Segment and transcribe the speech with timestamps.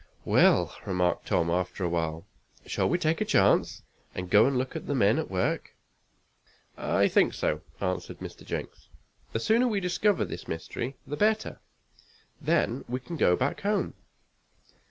[0.25, 2.25] "Well," remarked Tom, after a while,
[2.65, 3.83] "shall we take a chance,
[4.15, 5.75] and go look at the men at work?"
[6.75, 8.43] "I think so," answered Mr.
[8.43, 8.87] Jenks.
[9.31, 11.59] "The sooner we discover this mystery, the better.
[12.41, 13.93] Then we can go back home."